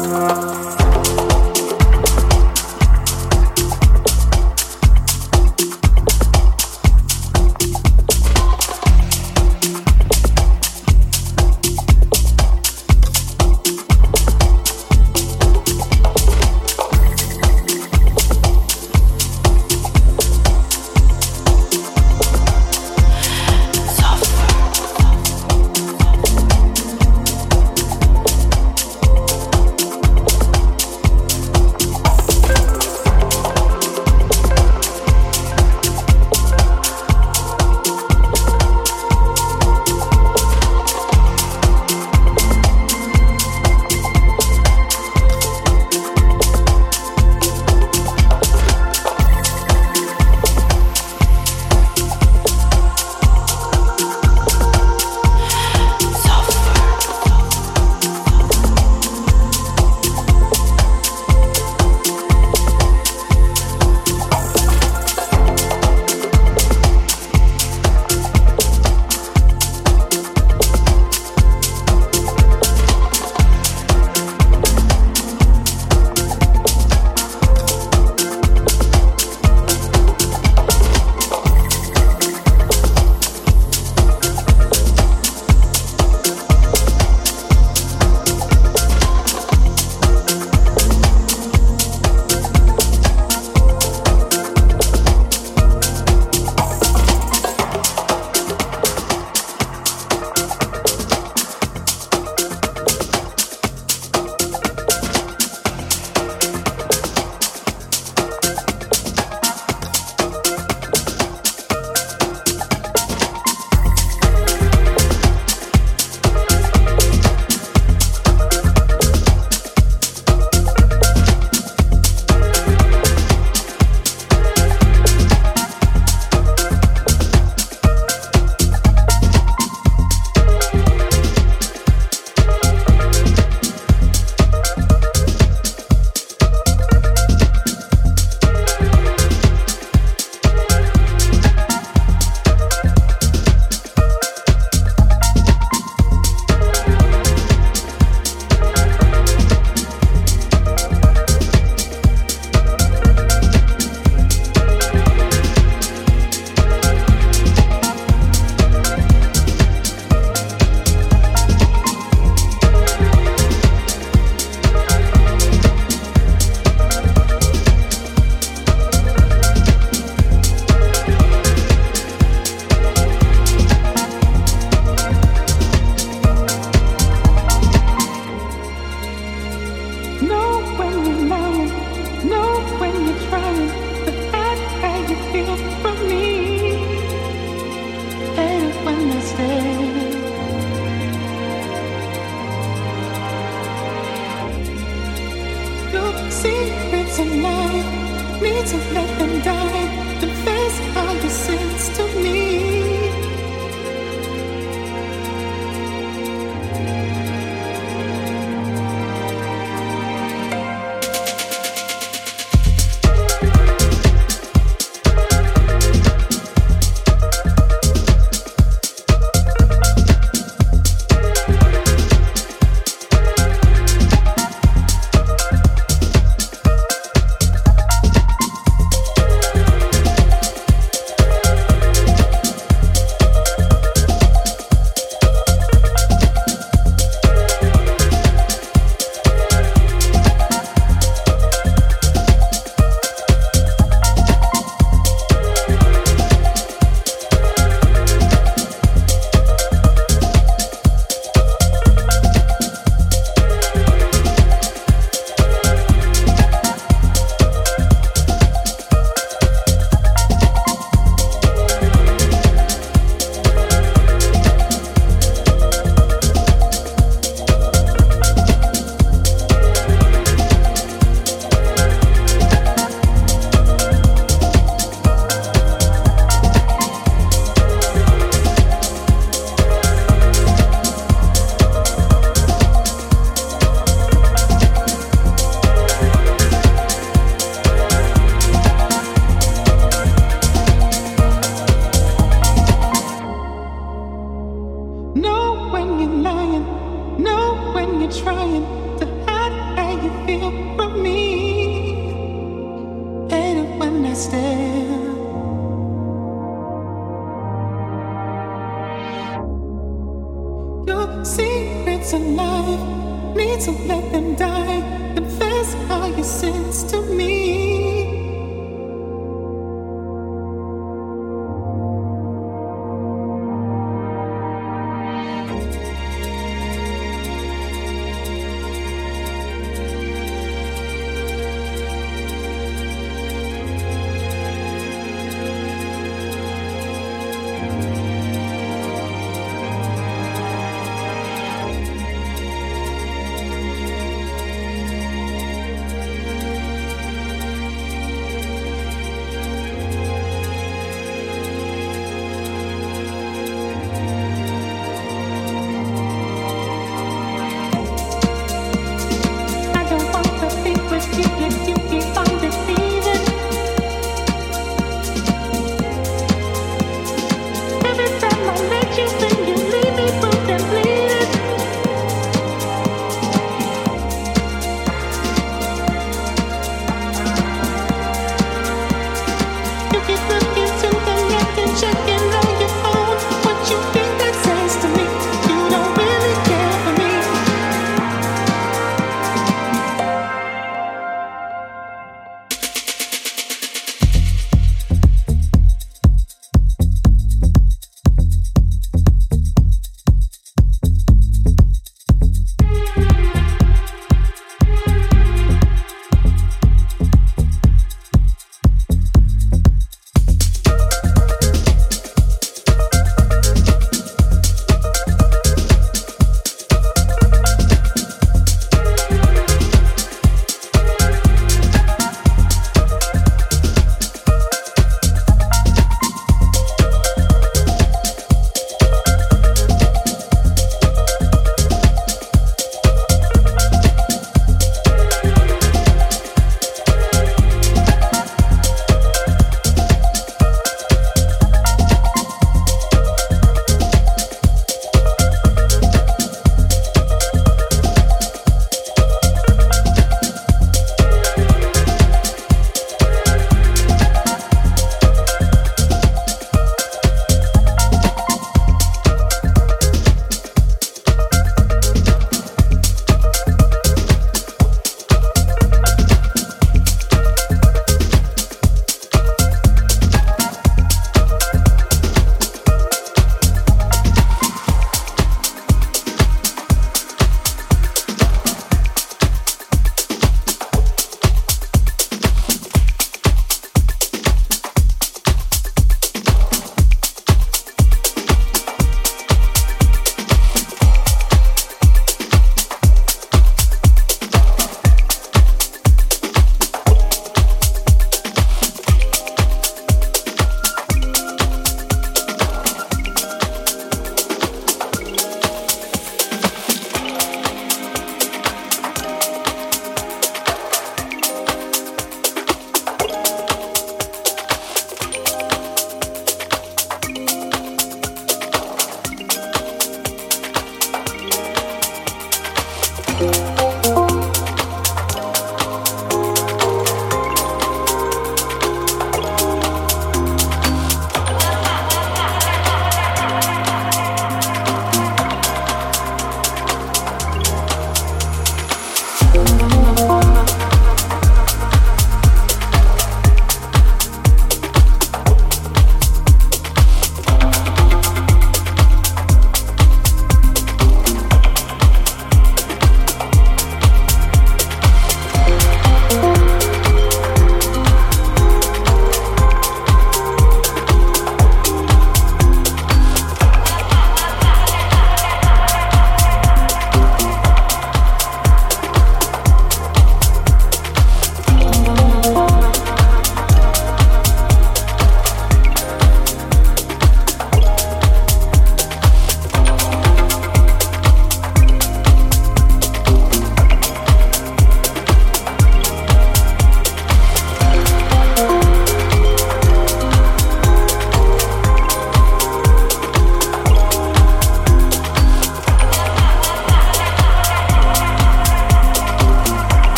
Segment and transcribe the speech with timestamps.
[0.00, 0.79] Música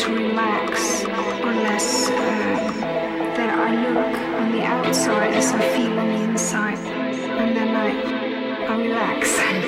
[0.00, 2.14] to relax unless uh,
[3.36, 7.90] that I look on the outside as I feel on the inside, and then I
[8.66, 9.38] I relax.